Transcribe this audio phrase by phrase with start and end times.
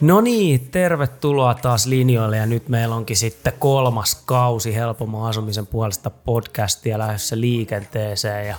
[0.00, 6.10] No niin, tervetuloa taas linjoille ja nyt meillä onkin sitten kolmas kausi helpomman asumisen puolesta
[6.10, 8.56] podcastia lähdössä liikenteeseen ja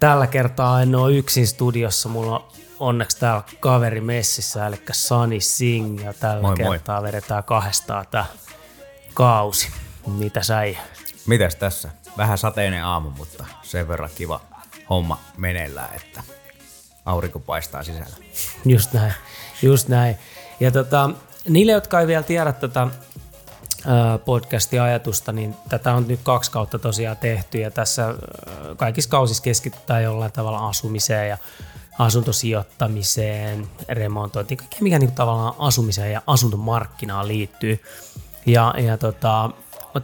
[0.00, 2.44] tällä kertaa en ole yksin studiossa, mulla on
[2.80, 7.08] onneksi täällä kaveri messissä, eli Sani Singh ja tällä moi, kertaa moi.
[7.08, 8.26] vedetään kahdestaan tämä
[9.16, 9.68] kausi.
[10.06, 10.78] Mitä säi?
[11.26, 11.90] Mitäs tässä?
[12.16, 14.40] Vähän sateinen aamu, mutta sen verran kiva
[14.90, 16.22] homma meneillään, että
[17.04, 18.16] aurinko paistaa sisällä.
[18.64, 19.12] Just näin,
[19.62, 20.16] just näin.
[20.60, 21.10] Ja tota,
[21.48, 22.86] niille, jotka ei vielä tiedä tätä
[24.24, 28.14] podcastin ajatusta, niin tätä on nyt kaksi kautta tosiaan tehty ja tässä
[28.76, 31.38] kaikissa kausissa keskitytään jollain tavalla asumiseen ja
[31.98, 37.80] asuntosijoittamiseen, remontointiin, kaikkea mikä niin tavallaan asumiseen ja asuntomarkkinaan liittyy.
[38.46, 39.50] Ja, ja tota,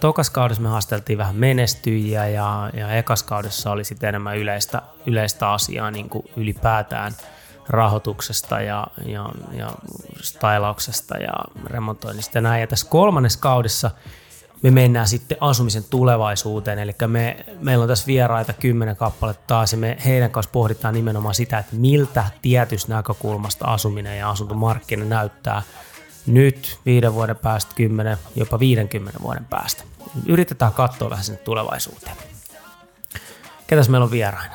[0.00, 5.50] tokas kaudessa me haasteltiin vähän menestyjiä ja, ja ekas kaudessa oli sitten enemmän yleistä, yleistä
[5.50, 7.12] asiaa niin kuin ylipäätään–
[7.68, 9.72] rahoituksesta ja, ja, ja
[10.20, 11.32] stylauksesta ja
[11.66, 12.60] remontoinnista ja näin.
[12.60, 13.90] Ja tässä kolmannessa kaudessa
[14.62, 19.78] me mennään sitten asumisen tulevaisuuteen, eli me, meillä on tässä vieraita kymmenen kappaletta taas, ja
[19.78, 25.62] me heidän kanssa pohditaan nimenomaan sitä, että miltä tietystä näkökulmasta asuminen ja asuntomarkkina näyttää
[26.26, 29.84] nyt, viiden vuoden päästä, kymmenen, jopa 50 vuoden päästä.
[30.26, 32.16] Yritetään katsoa vähän sinne tulevaisuuteen.
[33.66, 34.54] Ketäs meillä on vieraina?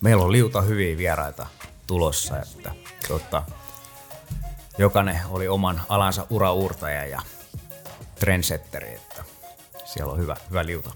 [0.00, 1.46] Meillä on liuta hyviä vieraita
[1.86, 2.70] tulossa, että
[3.08, 3.42] tota,
[4.78, 7.22] jokainen oli oman alansa uraurtaja ja
[8.20, 9.24] trendsetteri, että
[9.84, 10.90] siellä on hyvä, hyvä liuta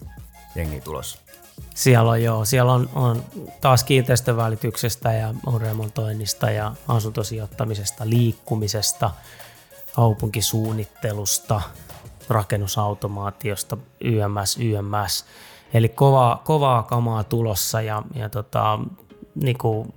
[0.55, 1.19] jengi tulossa.
[1.75, 3.25] Siellä on joo, siellä on, on
[3.61, 9.11] taas kiinteistövälityksestä ja on remontoinnista ja asuntosijoittamisesta, liikkumisesta,
[9.95, 11.61] kaupunkisuunnittelusta,
[12.29, 15.25] rakennusautomaatiosta, YMS, YMS.
[15.75, 18.79] Eli kovaa, kovaa kamaa tulossa ja, ja tota,
[19.35, 19.95] niin kuin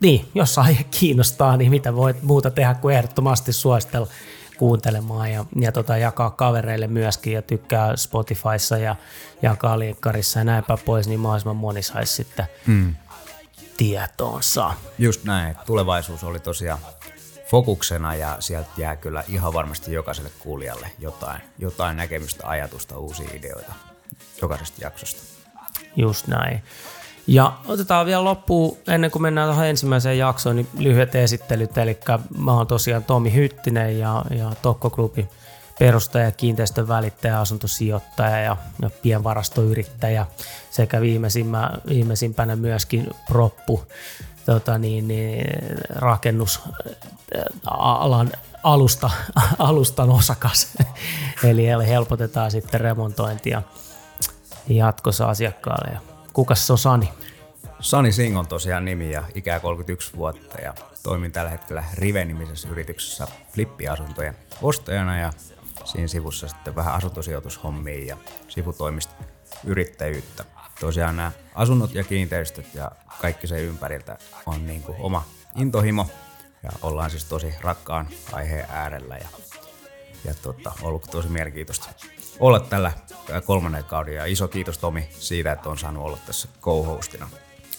[0.00, 4.06] niin, jos aihe kiinnostaa, niin mitä voit muuta tehdä kuin ehdottomasti suositella
[4.56, 8.96] kuuntelemaan ja, ja tota, jakaa kavereille myöskin ja tykkää Spotifyssa ja
[9.42, 12.94] jakaa liikkarissa ja näinpä pois, niin mahdollisimman moni saisi sitten mm.
[13.76, 14.72] tietoonsa.
[14.98, 16.78] Just näin, tulevaisuus oli tosiaan
[17.50, 23.72] fokuksena ja sieltä jää kyllä ihan varmasti jokaiselle kuulijalle jotain, jotain näkemystä, ajatusta, uusia ideoita
[24.42, 25.22] jokaisesta jaksosta.
[25.96, 26.62] Just näin.
[27.26, 31.78] Ja otetaan vielä loppuun, ennen kuin mennään tuohon ensimmäiseen jaksoon, niin lyhyet esittelyt.
[31.78, 31.98] Eli
[32.38, 35.28] mä oon tosiaan Tomi Hyttinen ja, ja Tokko Clubin
[35.78, 40.26] perustaja, kiinteistön välittäjä, asuntosijoittaja ja, ja pienvarastoyrittäjä
[40.70, 41.00] sekä
[41.86, 43.82] viimeisimpänä myöskin proppu
[44.46, 45.44] tota niin, niin,
[45.94, 49.10] rakennusalan alusta,
[49.58, 50.76] alustan osakas.
[51.50, 53.62] eli, helpotetaan sitten remontointia
[54.68, 55.92] jatkossa asiakkaalle.
[55.92, 56.00] Ja
[56.32, 57.12] Kukas se on Sani?
[57.80, 63.26] Sani Singh on tosiaan nimi ja ikää 31 vuotta ja toimin tällä hetkellä Rive-nimisessä yrityksessä
[63.54, 65.32] flippiasuntojen ostajana ja
[65.84, 68.16] siinä sivussa sitten vähän asuntosijoitushommia ja
[68.48, 69.14] sivutoimista
[69.64, 70.44] yrittäjyyttä.
[70.80, 75.24] Tosiaan nämä asunnot ja kiinteistöt ja kaikki se ympäriltä on niin kuin oma
[75.56, 76.06] intohimo
[76.62, 79.28] ja ollaan siis tosi rakkaan aiheen äärellä ja,
[80.24, 81.88] ja tota, ollut tosi mielenkiintoista
[82.40, 82.92] olla tällä
[83.44, 87.28] kolmannen kauden ja iso kiitos Tomi siitä, että on saanut olla tässä co-hostina.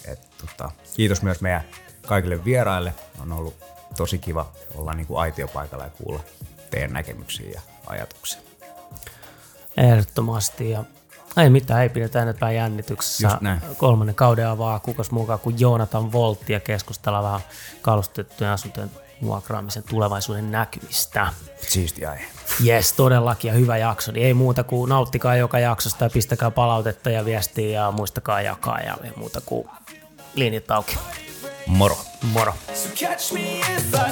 [0.06, 1.64] Et, tota, kiitos myös meidän
[2.08, 2.94] kaikille vieraille.
[3.22, 3.56] On ollut
[3.98, 6.24] tosi kiva olla niin kuin aitiopaikalla ja kuulla
[6.70, 8.42] teidän näkemyksiä ja ajatuksia.
[9.78, 10.84] Ehdottomasti ja
[11.44, 13.40] ei mitään, ei pidetä enempää jännityksessä.
[13.78, 17.42] Kolmannen kauden avaa kukas mukaan kuin Joonatan Voltti ja keskustella vähän
[17.82, 21.28] kalustettujen asuntojen vuokraamisen tulevaisuuden näkymistä.
[21.62, 22.26] Siisti aihe.
[22.66, 24.12] Yes, todellakin ja hyvä jakso.
[24.12, 28.80] Niin ei muuta kuin nauttikaa joka jaksosta ja pistäkää palautetta ja viestiä ja muistakaa jakaa
[28.80, 29.70] ja ei muuta kuin
[30.36, 30.98] linjat auki.
[31.68, 31.98] Moro.
[32.34, 32.54] Moro.
[32.74, 34.07] So catch me if I